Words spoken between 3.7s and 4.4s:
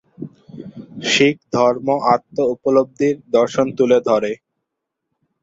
তুলে ধরে।